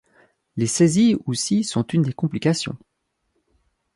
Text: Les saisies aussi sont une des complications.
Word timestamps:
Les 0.57 0.65
saisies 0.65 1.15
aussi 1.27 1.63
sont 1.63 1.83
une 1.83 2.01
des 2.01 2.11
complications. 2.13 2.75